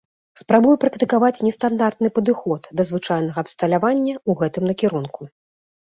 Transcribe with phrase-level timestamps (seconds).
[0.41, 5.21] Спрабую практыкаваць нестандартны падыход да звычайнага абсталявання ў гэтым накірунку.